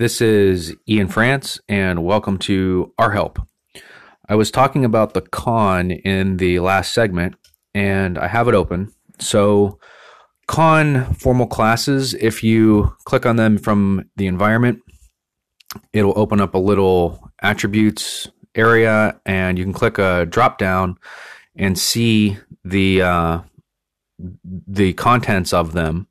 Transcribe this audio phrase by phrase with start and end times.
[0.00, 3.38] This is Ian France, and welcome to Our Help.
[4.30, 7.34] I was talking about the con in the last segment,
[7.74, 8.94] and I have it open.
[9.18, 9.78] So,
[10.46, 14.78] con formal classes, if you click on them from the environment,
[15.92, 20.96] it'll open up a little attributes area, and you can click a drop down
[21.54, 23.40] and see the uh,
[24.66, 26.06] the contents of them.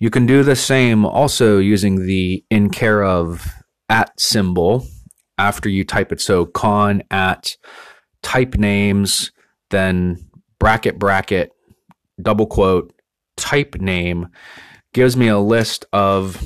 [0.00, 3.46] You can do the same also using the in care of
[3.90, 4.86] at symbol
[5.36, 6.22] after you type it.
[6.22, 7.56] So con at
[8.22, 9.30] type names,
[9.68, 10.16] then
[10.58, 11.52] bracket bracket,
[12.20, 12.94] double quote,
[13.36, 14.28] type name
[14.94, 16.42] gives me a list of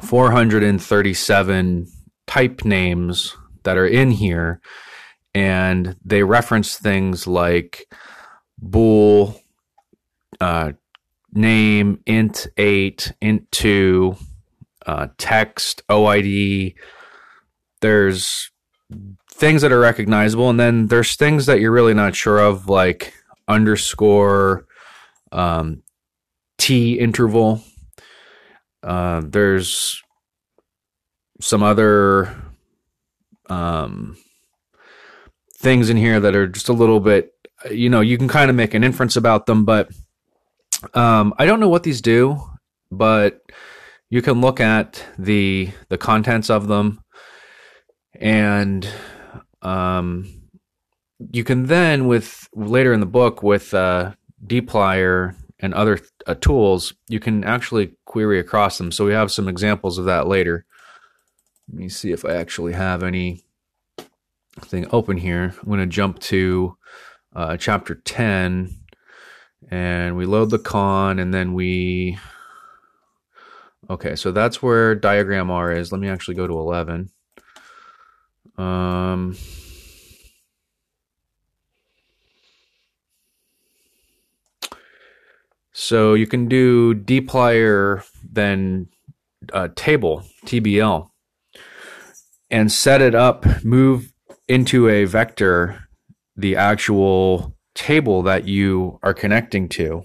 [0.00, 1.86] 437
[2.26, 4.60] type names that are in here.
[5.34, 7.86] And they reference things like
[8.58, 9.40] bool,
[10.40, 10.72] uh,
[11.32, 14.16] name, int eight, int two,
[14.86, 16.74] uh, text, OID.
[17.80, 18.50] There's
[19.30, 23.14] things that are recognizable, and then there's things that you're really not sure of, like
[23.48, 24.66] underscore,
[25.32, 25.82] um,
[26.58, 27.62] T interval.
[28.82, 30.02] Uh, there's
[31.40, 32.34] some other
[33.48, 34.16] um,
[35.58, 37.32] things in here that are just a little bit,
[37.70, 39.90] you know, you can kind of make an inference about them, but
[40.94, 42.40] um, I don't know what these do,
[42.90, 43.42] but
[44.10, 47.02] you can look at the the contents of them,
[48.14, 48.88] and
[49.62, 50.42] um,
[51.30, 54.12] you can then with later in the book with uh,
[54.46, 58.90] dplyr and other uh, tools, you can actually query across them.
[58.90, 60.64] So we have some examples of that later.
[61.68, 63.44] Let me see if I actually have any
[64.60, 65.54] thing open here.
[65.58, 66.76] I'm going to jump to
[67.34, 68.81] uh, chapter 10
[69.72, 72.18] and we load the con and then we
[73.88, 75.90] okay so that's where DiagrammeR is.
[75.90, 77.10] Let me actually go to 11
[78.58, 79.34] um
[85.72, 88.86] so you can do dplyr then
[89.54, 91.08] uh, table tbl
[92.50, 94.12] and set it up move
[94.48, 95.88] into a vector
[96.36, 100.04] the actual table that you are connecting to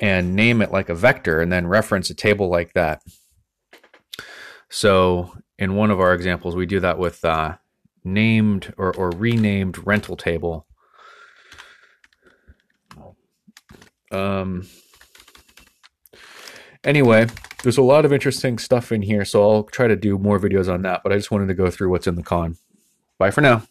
[0.00, 3.02] and name it like a vector and then reference a table like that.
[4.68, 7.56] So in one of our examples, we do that with uh,
[8.02, 10.66] named or, or renamed rental table.
[14.10, 14.68] Um,
[16.84, 17.26] anyway,
[17.62, 20.72] there's a lot of interesting stuff in here, so I'll try to do more videos
[20.72, 22.56] on that, but I just wanted to go through what's in the con.
[23.18, 23.64] Bye for now.